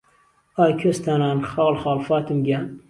[0.57, 2.65] ئای کوێستانان خاڵ خاڵ فاتم گیان